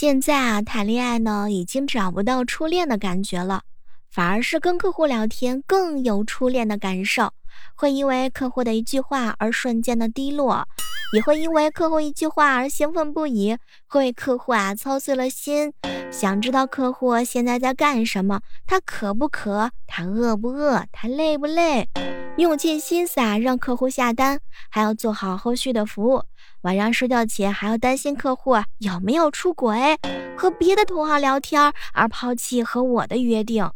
[0.00, 3.62] 现在啊，谈恋爱呢，已经找不到初恋的感觉了，
[4.08, 7.32] 反而是跟客户聊天更有初恋的感受。
[7.74, 10.68] 会因为客户的一句话而瞬间的低落，
[11.12, 13.56] 也会因为客户一句话而兴奋不已，
[13.88, 15.72] 会为客户啊操碎了心，
[16.12, 21.88] 想知道客户现在在干什么，他渴不渴，他饿不饿，他累不累，
[22.36, 24.38] 用尽心思啊让客户下单，
[24.70, 26.22] 还要做好后续的服务。
[26.62, 29.96] 晚上睡觉前还要担心客户有没有出轨，
[30.36, 33.70] 和别的同行聊天而抛弃和我的约定。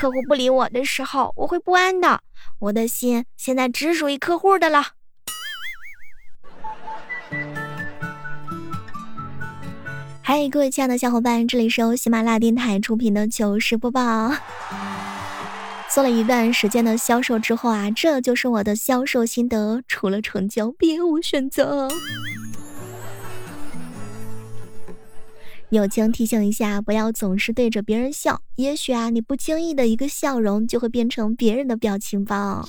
[0.00, 2.20] 客户不理我的时候，我会不安的。
[2.58, 4.84] 我的心现在只属于客户的了。
[10.20, 14.32] 嗨，各位亲爱的小伙伴，这里是由喜马拉雅电台出品的糗事播报。
[15.94, 21.88] 做了一段时间的销售之后啊，这就是我的销售心得：除了成交，别无选择。
[25.68, 32.66] 友情提醒一下，不要总是对着别人笑，也许啊，你不经意的一个笑容就会变成别人的表情包。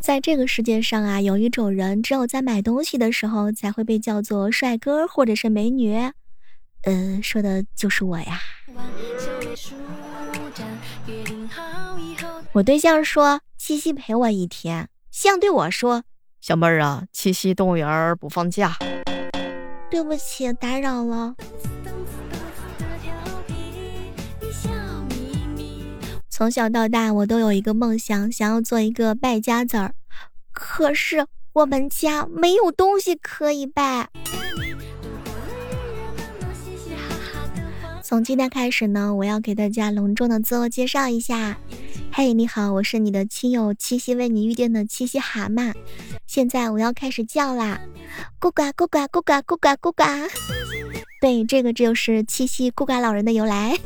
[0.00, 5.96] 在这个世界上啊，有一种人，只有在买东西的时候才会被叫做帅哥或者是美女，
[6.82, 8.38] 呃，说的就是我呀。
[12.52, 14.88] 我对象说七夕陪我一天。
[15.10, 16.04] 象对我说
[16.40, 18.76] ：“小妹儿啊，七夕动物园不放假。”
[19.90, 21.34] 对不起，打扰了。
[26.36, 29.94] 从小到大，我都有一个梦想，想要做一个败家子儿。
[30.52, 34.10] 可是我们家没有东西可以败。
[38.02, 41.56] 从今天开始呢，我要给大家隆重的自我介绍一下。
[42.10, 45.72] 嘿，你好，我是你的亲友七夕为你预定的七夕蛤蟆。
[46.26, 47.80] 现在我要开始叫啦，
[48.40, 50.04] 咕呱咕呱咕呱咕呱咕呱。
[51.20, 53.78] 对，这个就是七夕咕呱老人的由来。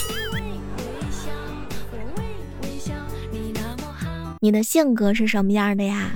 [4.41, 6.11] 你的性格是什么样的呀？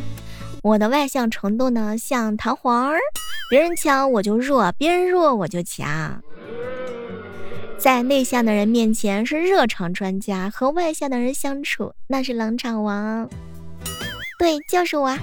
[0.63, 2.99] 我的外向程度呢，像弹簧儿，
[3.51, 6.23] 别人强我就弱，别人弱我就强。
[7.79, 13.29] 在内向的人面前是热场专家，和外向的人相处那是冷场王。
[14.39, 15.19] 对，就是我。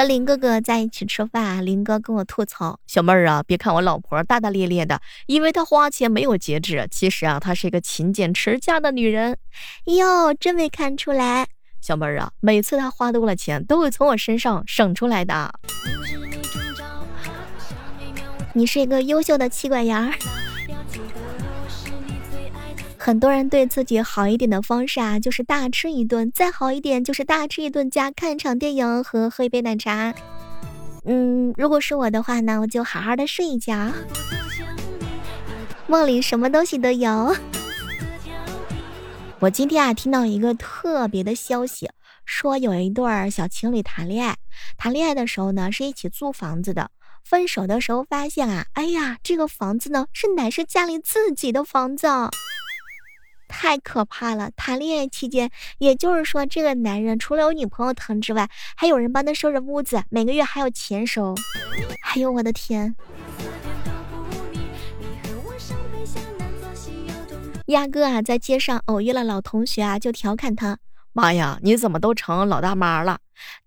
[0.00, 6.88] 和林哥哥在一起吃饭，林哥跟我吐槽：“小妹儿啊，别看我老婆大大咧咧的，因为她花钱没有节制。
[6.90, 9.36] 其实啊，她是一个勤俭持家的女人。”
[9.84, 11.46] 哟，真没看出来。
[11.82, 15.52] 小妹儿啊，每次她花多了钱，都会从我身上省出来的。
[18.54, 20.10] 你是一个优秀的妻管严。
[23.02, 30.12] 很多人对自己好一点的方式啊，就是大吃一顿，再好一点就是大吃一顿加看一场电影和喝一杯奶茶。
[31.06, 33.90] 嗯，如果是我的话呢，我就好好的睡一觉，
[35.86, 37.34] 梦里什么东西都有。
[39.38, 41.88] 我今天啊，听到一个特别的消息，
[42.26, 44.36] 说有一对小情侣谈恋爱，
[44.76, 46.90] 谈恋爱的时候呢，是一起租房子的。
[47.24, 52.06] 分手的时候发现啊，哎呀，这个房子呢是乃是家里自己的房子，
[53.50, 54.50] 太可怕了！
[54.56, 61.34] 谈恋爱期间，也就是说，这个男人除了有女朋友疼之外，还有人帮他收拾屋子，每个月还有钱收。
[62.06, 62.94] 哎呦我的天！
[67.66, 70.78] 鸭哥啊，在街上偶遇了老同学啊，就调侃他。
[71.12, 73.18] 妈呀，你怎么都成老大妈了？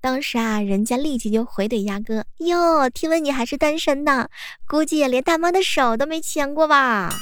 [0.02, 4.30] 当时啊，人家立即就回怼鸭哥：“哟，听闻你还是单身呢，
[4.66, 7.14] 估计连大妈的手都没牵过吧？”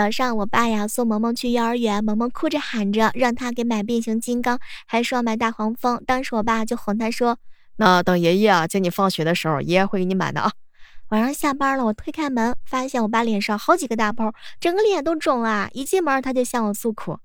[0.00, 6.02] 早上我爸呀送萌萌去幼儿园，萌萌哭着喊着让他给买变形金刚，还说要买大黄蜂。
[6.06, 7.36] 当时我爸就哄他说
[7.76, 10.52] ：“那等爷爷啊接你放学的时候，爷爷会给你买的啊。”
[11.10, 15.68] 晚上下班了，我推开门，发现我爸脸上好几个大包，整个脸都肿了。
[15.74, 17.18] 一进门他就向我诉苦：“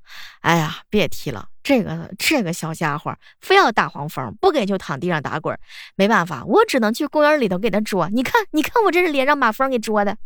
[0.44, 5.58] 哎呀，别提了，这个这个小家伙非要大黄蜂，不给就躺地上打滚。
[5.96, 8.10] 没办法，我只能去公园里头给他捉。
[8.10, 10.18] 你看，你看我这是脸让马蜂给捉的。”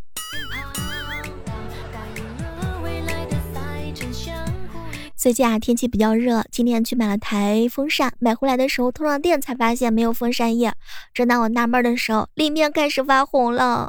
[5.20, 10.72] 最近啊，天气比较热，今天去买了台风扇，买回来的时候通上电才发现没有风扇叶。
[11.12, 13.86] 正当我纳闷的时候，里面开始发红了。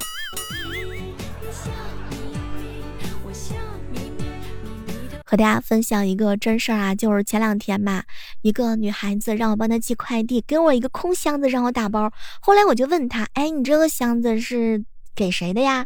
[5.23, 8.03] 和大家分享一个真事儿啊，就是前两天嘛，
[8.41, 12.11] 一个女孩子让我帮她寄快递，给我一个空箱子让我打包。
[12.41, 14.83] 后来我就问她，哎，你这个箱子是
[15.15, 15.85] 给谁的呀？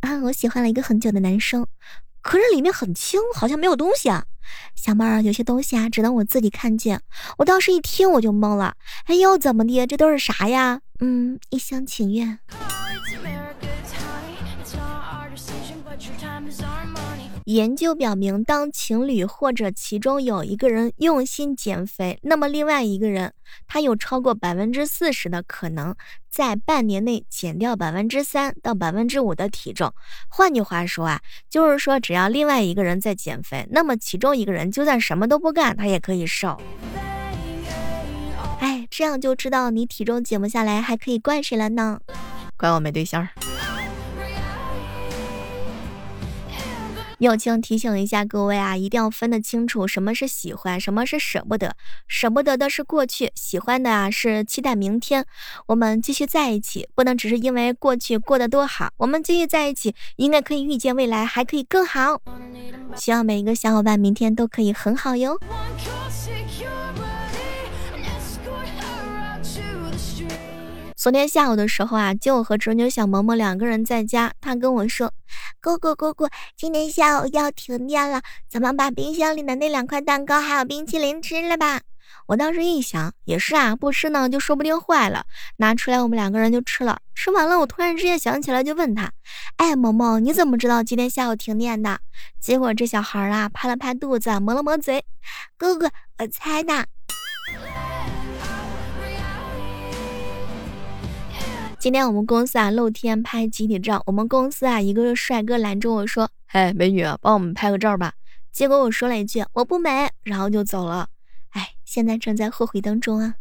[0.00, 1.66] 啊，我喜欢了一个很久的男生。
[2.28, 4.26] 可是里面很轻，好像没有东西啊。
[4.74, 7.00] 小妹儿，有些东西啊，只能我自己看见。
[7.38, 8.74] 我当时一听我就懵了，
[9.06, 9.86] 哎呦，怎么的？
[9.86, 10.82] 这都是啥呀？
[11.00, 12.38] 嗯，一厢情愿。
[17.48, 23.32] 研究表明，当情侣或者其中有一个人用心减肥，那么另外一个人
[23.66, 25.94] 他有超过百分之四十的可能
[26.28, 29.90] 在半年内减掉百分之三到百分之五的体重。
[30.28, 36.60] 换句话说啊，就是说只要另外一个人在减肥，那么其中一个人就算什么都不干，他也可以瘦。
[38.60, 41.98] 哎，这样就知道你体重减不下来，还可以怪谁了呢？
[42.58, 43.26] 怪我没对象。
[47.18, 51.74] 友情提醒一下各位啊，一定要分得清楚什么是喜欢，什么是舍不得。
[52.06, 55.26] 舍不得的是过去，喜欢的啊是期待明天。
[55.66, 58.90] 我们继续在一起，不能只是因为过去过得多好。
[58.98, 62.20] 我们继续在一起，应该可以预见未来还可以更好。
[62.94, 65.36] 希望每一个小伙伴明天都可以很好哟。
[71.08, 75.10] 昨天下午的时候啊，就我和侄女小萌萌两个人在家，她跟我说
[75.62, 81.80] ：“姑姑姑姑，今天下午要停电了，咱们把冰箱里的那两块蛋糕还有冰淇淋吃了吧。”
[82.28, 85.24] 我当时一想，也是啊，不吃呢就说不定坏了，
[85.56, 87.00] 拿出来我们两个人就吃了。
[87.14, 89.10] 吃完了，我突然之间想起来，就问他
[89.56, 91.98] ：“哎，萌萌，你怎么知道今天下午停电的？”
[92.38, 95.02] 结果这小孩啊，拍了拍肚子，抹了抹嘴
[95.56, 96.84] ：“哥哥，我猜的。”
[101.80, 108.14] 今天我们公司啊露天拍集体照，我们公司啊一个帅哥拦着我说：“嘿，美女，帮我们拍个照吧。”
[108.50, 111.06] 结果我说了一句：“我不美。”然后就走了。
[111.50, 113.34] 哎，现在正在后悔当中啊。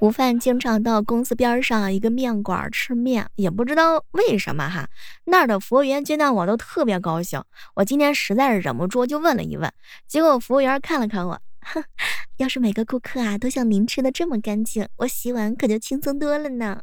[0.00, 4.86] 午饭经常到公司边上一个面馆吃面，也不知道为什么哈，
[5.24, 7.42] 那儿的服务员见到我都特别高兴。
[7.74, 9.72] 我今天实在是忍不住，就问了一问，
[10.06, 11.40] 结果服务员看了看我，
[12.38, 16.80] 要是每个顾客啊都像您吃的这么干净，我洗碗可就轻松多了呢。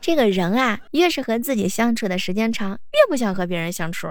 [0.00, 4.08] 这个人啊，越是和自己相处的时间长，越不想和别人相处。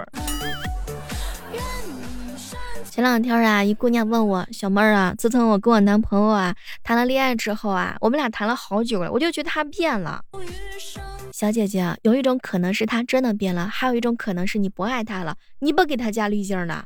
[2.89, 10.23] 前两天啊，一姑娘问我小妹儿啊，自从我跟我男朋友啊谈了恋爱之后啊，我们俩谈了好久了，我就觉得他变了。
[11.37, 16.85] 小姐姐，有一种可能是他真的变了，还有一种可能是你不爱他了，你不给他加滤镜呢。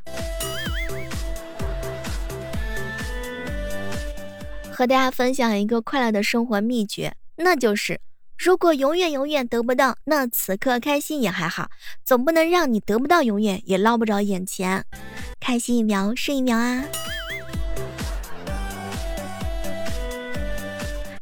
[4.72, 8.02] 和大家分享一个快乐的生活秘诀，那就是
[8.40, 11.70] 如果永远永远得不到，那此刻开心也还好，
[12.04, 14.84] 总不能让你得不到永远也捞不着眼前，
[15.40, 16.84] 开心一秒是一秒啊！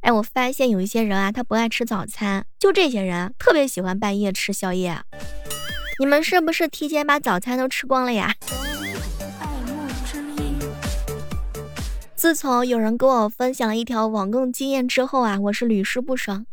[0.08, 4.98] 哎，我发现有一些人啊，他不爱吃早餐，就这些人特别喜欢半夜吃宵夜，
[6.00, 8.34] 你们是不是提前把早餐都吃光了呀？
[12.16, 16.46] 自从有人跟我分享了一条网购经验之后啊，我是屡试不爽。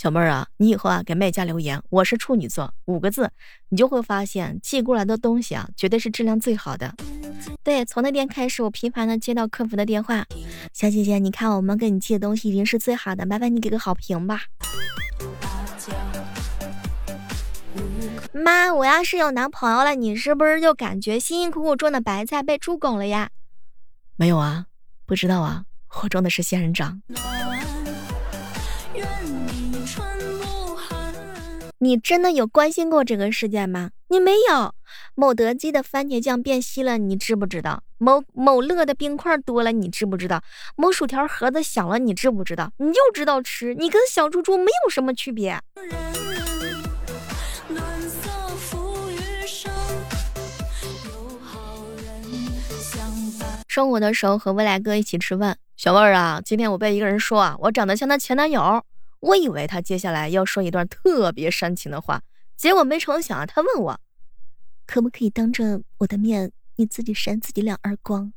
[0.00, 3.30] 小妹儿啊，你以后啊给卖家留言，我是处女座五个字，
[3.68, 6.94] 你就会发现寄过来的东西啊，绝对是质量最好的。
[7.62, 10.24] 对，从那天开始，我频繁的接到客服的电话，
[10.72, 14.44] 小姐姐，你看我们给你寄的东西已经是最好的，麻烦你给个好评吧。
[18.32, 23.28] 妈，我要是有男朋友了，你是不是就感觉辛辛苦苦种的白菜被猪拱了呀？
[24.16, 24.64] 没有啊。
[25.04, 25.66] 不知道啊，
[26.02, 27.02] 我种的是仙人掌。
[31.82, 33.92] 你真的有关心过这个事件吗？
[34.08, 34.74] 你没有。
[35.14, 37.82] 某德基的番茄酱变稀了，你知不知道？
[37.96, 40.42] 某某乐的冰块多了，你知不知道？
[40.76, 42.70] 某薯条盒子小了，你知不知道？
[42.76, 45.58] 你就知道吃，你跟小猪猪没有什么区别。
[53.66, 58.84] 中午的时候和未来哥一起吃饭，小妹儿啊，今天我被一个人说啊，我长得像他前男友。
[59.20, 62.22] 我以为他接下来要说一段特别煽情的话，
[62.56, 64.00] 结果没成想啊他问我，
[64.86, 68.32] 可不可以当着我的面你自己扇自己两耳光？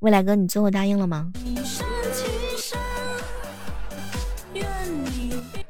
[0.00, 1.32] 未来哥，你最后答应了吗？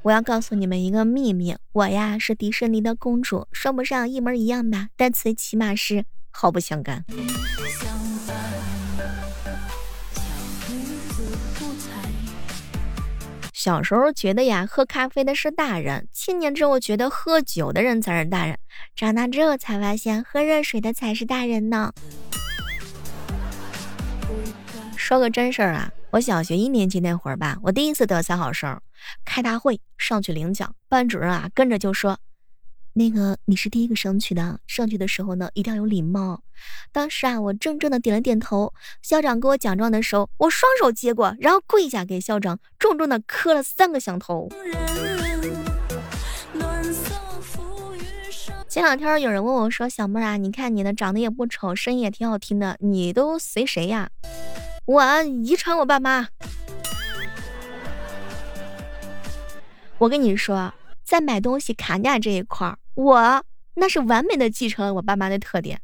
[0.02, 7.04] 我要告诉你们一个秘密，我呀是迪士尼的公主，说不上一模一样吧，但最起码是毫不相干。
[13.68, 18.54] 小时候觉得呀，喝咖啡的是大人；青年之后觉得喝酒的人才是大人；
[18.96, 21.92] 长大之后才发现喝热水的才是大人呢。
[24.96, 28.80] 说个真事儿啊，我小学一年级那会儿吧，我第一次得三好生，
[29.26, 32.18] 开大会上去领奖，班主任啊跟着就说
[32.98, 36.42] ：“那个你是第一个上去的，上去的时候呢一定要有礼貌。”
[36.90, 38.74] 当时啊，我怔怔的点了点头。
[39.02, 44.48] 校长给我奖状的时候，我双手接过，然后跪下给校长重重的磕了三个响头。
[48.68, 54.10] 前两天有人问我说：“小妹啊，你看你呢，长得也不丑，声音也挺好听的，你都随谁呀？”
[54.86, 56.26] 我遗传我爸妈。
[59.98, 60.74] 我跟你说，
[61.04, 65.80] 在买东西砍价这一块儿，我那是完美的继承了我爸妈的特点。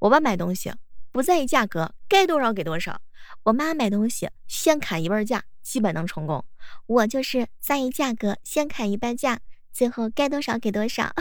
[0.00, 0.74] 我爸买东西
[1.12, 2.96] 不在意价格，该多少给多少；
[3.44, 6.44] 我妈买东西先砍一半价，基本能成功。
[6.86, 9.38] 我就是在意价格，先砍一半价，
[9.72, 11.14] 最后该多少给多少。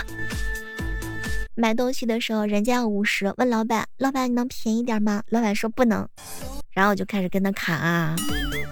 [1.53, 6.09] 买东西的时候，人家要五十，问老板：“老板，你能便宜点吗？”老板说：“不能。”
[6.73, 8.15] 然后我就开始跟他砍啊，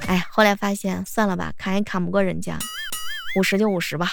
[0.08, 2.58] 哎，后来发现算了吧，砍也砍不过人家，
[3.38, 4.10] 五十就五十吧。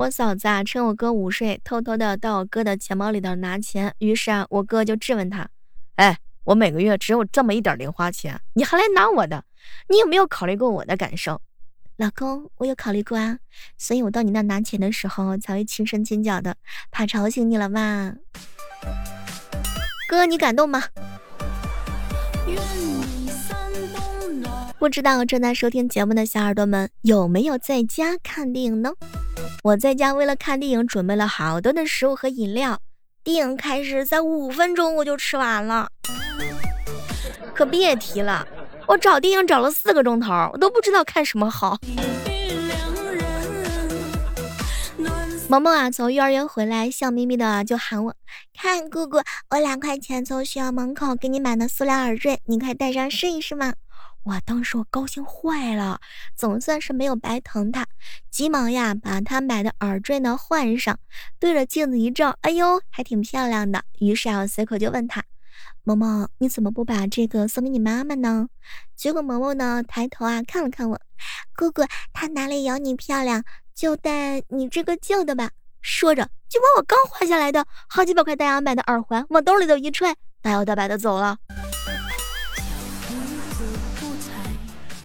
[0.00, 3.94] 我嫂子啊，趁我哥午睡，偷偷的到我哥的钱包里头拿钱。
[3.98, 5.46] 于是啊，我哥就质问他
[5.96, 9.44] ：“哎，我每个月只有这么一点零花钱，你还来拿我的？
[9.90, 11.42] 你有没有考虑过我的感受？”
[11.98, 13.40] 老公，我有考虑过啊，
[13.76, 16.56] 所以我到你那拿钱的时候才会轻声轻脚的，
[16.90, 18.14] 怕吵醒你了吧？
[20.08, 20.82] 哥，你感动吗？
[24.78, 28.94] 不知道正在收听节目的小耳朵们有没有在家看电影呢？
[29.62, 32.80] 我在家为了看电影准备了好多的食物和饮料，
[33.22, 35.86] 电影开始在五分钟我就吃完了，
[37.54, 38.48] 可别提了。
[38.86, 41.76] 我找电影找了四个钟头，我都不知道看什么好。
[45.46, 48.14] 萌萌啊，从幼儿园回来，笑眯眯的就喊我
[48.58, 53.74] ：“看姑姑，我两块钱从学校门口给你买的塑料耳坠，你快戴上试一试嘛！”
[54.24, 56.00] 哇，当时我高兴坏了，
[56.36, 57.86] 总算是没有白疼他，
[58.30, 60.98] 急忙呀把他买的耳坠呢换上，
[61.38, 63.82] 对着镜子一照，哎呦，还挺漂亮的。
[63.98, 65.24] 于是啊，我随口就问他。
[65.84, 68.48] 萌萌，你怎么不把这个送给你妈妈呢？
[68.94, 71.00] 结果萌萌呢，抬头啊看了看我，
[71.56, 73.42] 姑姑，她哪里有你漂亮？
[73.74, 75.50] 就戴你这个旧的吧。
[75.80, 81.38] 说着，就把我刚换下来的好几百块大洋买的耳环往兜里头一揣，大摇大摆的走了。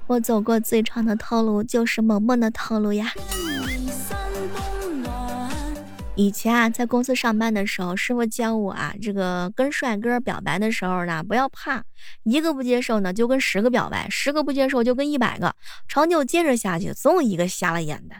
[0.07, 3.11] 我走过最长的套路就是萌萌的套路呀。
[6.17, 11.83] 以前啊，在公司上班的时候，师傅教我啊，这个跟帅哥表白的时候呢，不要怕，
[12.23, 15.53] 一个不接受呢，就跟十个表白；十个不接受，就跟一百个，
[15.89, 18.15] 长久坚持下去，总有一个瞎了眼的。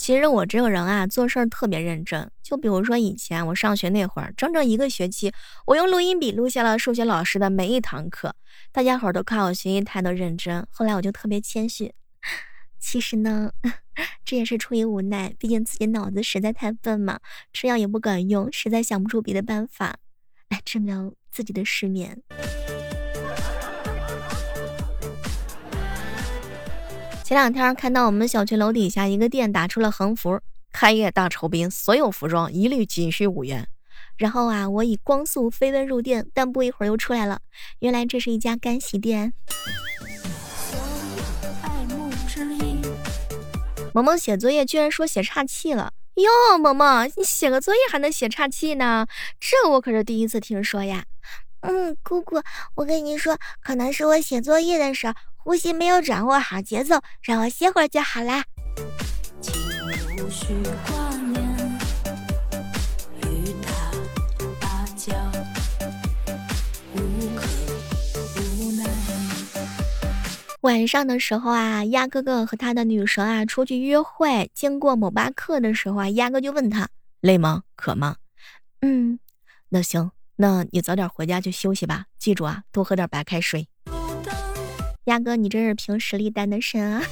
[0.00, 2.30] 其实我这个人啊，做事儿特别认真。
[2.42, 5.30] 就比如说以前我上学那会儿，整整一个学期，
[5.66, 8.34] 我用录音笔录下了数学老师的每一堂课，
[8.72, 10.66] 大家伙儿都夸我学习态度认真。
[10.70, 11.92] 后来我就特别谦虚。
[12.80, 13.52] 其实呢，
[14.24, 17.20] 这也是出于无奈，毕竟自己脑子实在太笨嘛，
[17.52, 19.98] 吃药也不管用，实在想不出别的办法
[20.48, 22.22] 来治疗自己的失眠。
[27.30, 30.40] 前两天看到我们小区楼底下一个店打出了横幅
[30.74, 33.68] ：“开业大酬宾，所有服装一律仅需五元。”
[34.18, 37.38] 然后啊，我以光速飞奔入店，但不一会儿又出来了，
[37.78, 39.32] 原来这是一家干洗店。
[43.94, 46.58] 萌萌写作业居然说写岔气了哟！
[46.58, 49.06] 萌萌，你写个作业还能写岔气呢？
[49.38, 51.04] 这我可是第一次听说呀。
[51.60, 52.40] 嗯，姑姑，
[52.74, 58.44] 我跟你说，可能是我写作业的时候呼吸没有掌握好节奏，让我歇会儿就好啦。
[70.62, 76.88] 晚上的时候啊，鸭哥哥和他的女神啊出去约会，经过某巴克的时候啊，鸭哥就问他
[77.20, 77.62] 累吗？
[77.76, 78.16] 渴吗？
[78.82, 79.18] 嗯，
[79.70, 80.10] 那行，
[80.42, 83.68] 那你早点回家去休息吧，记住啊，多喝点白开水。
[85.04, 87.02] 鸭哥，你真是凭实力单的身啊！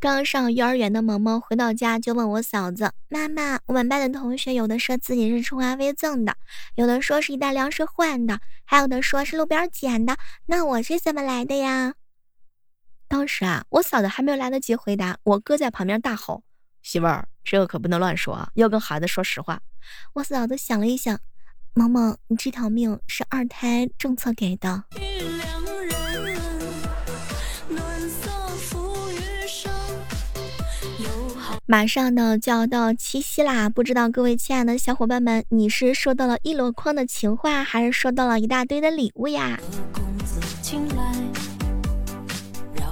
[0.00, 6.34] 刚上幼儿园的萌萌回到家就问我嫂子：“妈妈，我们班的同学有的说自己是充话费赠的，
[6.74, 10.16] 有的说是一袋粮食换的，还有的说是路边捡的，
[10.46, 11.92] 那我是怎么来的呀？”
[13.08, 16.42] 当时啊，我嫂子还没有来得及回答，我哥在旁边大吼
[16.80, 19.60] ：“媳妇儿，这个可不能乱说啊，要跟孩子说实话。”
[20.14, 21.20] 我嫂子想了一想
[21.74, 24.84] ：“萌萌，你这条命是二胎政策给的。
[31.70, 39.56] 马上呢就要到七夕啦，不知道各位亲爱的小伙伴们，你是收到了一箩筐的情话，还是收到了一大堆的礼物呀？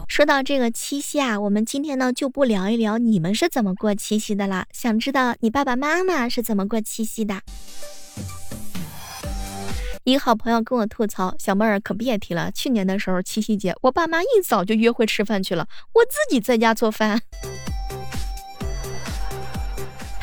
[0.06, 7.40] 说到这个七夕啊，我们今天呢就不聊一聊你们是怎么过七夕的了，想知道你爸爸妈妈是怎么过七夕的？
[10.04, 17.20] 一个好朋友跟我吐槽，小妹儿可别提了，去年的时候七夕节，我爸妈一早就约会吃饭去了，我自己在家做饭。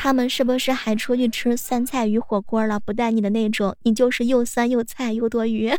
[0.06, 2.78] 他们是不是还出去吃酸菜鱼火锅了？
[2.78, 5.68] 不带你的那种，你就是又酸又菜又多余。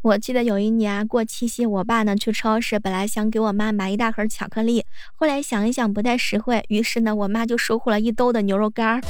[0.00, 9.02] 我记得有一年过七夕，我爸呢去超市，本来想给我妈买一大盒巧克力，后来想一想不太实惠，于是呢，我妈就收获了一兜的牛肉干。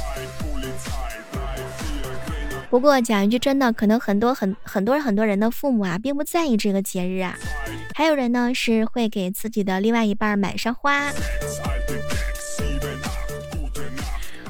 [2.71, 7.37] 不过讲一句真的，可能很多很很多很多人的父母啊，并不在意这个节日啊。
[7.93, 11.11] 还有人呢，是会给自己的另外一半买上花。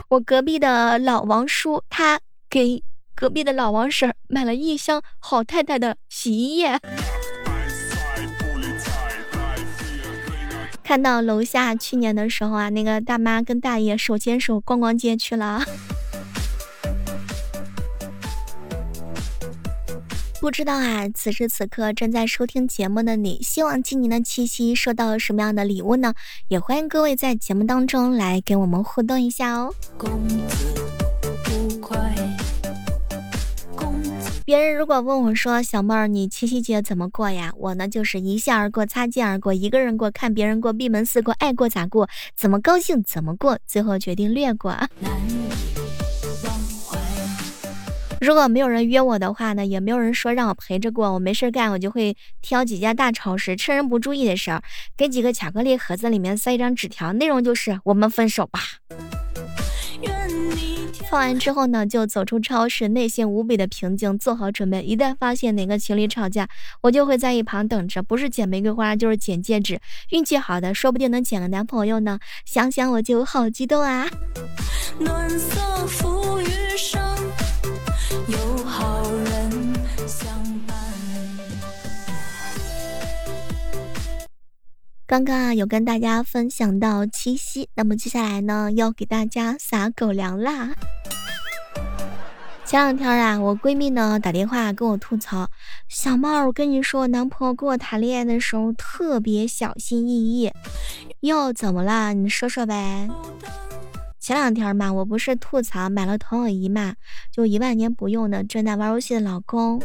[0.07, 2.83] 我隔壁的老王叔，他给
[3.15, 6.79] 隔壁的老王婶买了一箱好太太的洗衣液。
[10.83, 15.63] 看到楼下去年的时候啊，那个大妈跟大爷手牵手逛逛街去了。
[20.41, 26.15] 不知道啊，此时此刻正在收听节目的你，希望今年的七夕收到了什么样的礼物呢？
[26.47, 29.71] 也欢迎各位在节目当中来跟我们互动一下哦。
[34.43, 44.75] 别人如果问我说：“小妹儿，你七夕节怎么过呀？”我呢就是一笑而过，擦肩而过，一个人过，看别人过，闭门思过，爱过咋过，怎么高兴怎么过，最后决定略过。
[48.21, 54.61] 如果没有人约我的话呢，也没有人说让我陪着过，我没事干，我就会挑几家大超市，趁人不注意的时候，
[54.95, 58.59] 给几个巧克力盒子里面塞一张纸条，内容就是我们分手吧。
[61.09, 66.47] 放完之后呢，就走出超市，内心无比的平静，做好准备，一旦发现哪个情侣吵架，
[66.81, 69.79] 我就会在一旁等着，不是捡玫瑰花就是捡戒指，
[70.11, 74.07] 运气好的说不定能捡个男朋友呢，想想我就好激动啊。
[74.99, 75.87] 暖色
[85.11, 90.69] 刚刚啊，有跟大家分享到七夕，那么接下来呢，要给大家撒狗粮啦。
[92.63, 95.49] 前两天啊，我闺蜜呢打电话跟我吐槽，
[95.89, 100.49] 小猫，我跟你说，我男朋友跟我谈恋爱的时候特别小心翼翼。
[101.19, 102.13] 又怎么了？
[102.13, 103.09] 你说说呗。
[104.17, 106.95] 前两天嘛，我不是吐槽买了投影仪嘛，
[107.33, 109.81] 就一万年不用的，正在玩游戏的老公。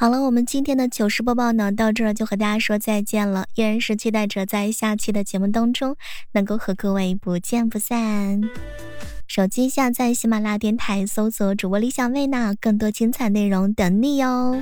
[0.00, 3.46] 好了，我们今天的糗事播报呢，到这儿就和大家说再见了。
[3.56, 5.96] 依然是期待着在下期的节目当中，
[6.34, 8.40] 能够和各位不见不散。
[9.26, 14.60] 手机下载喜马拉雅电台，搜索主播李小妹呢，更多精彩内容等你哟。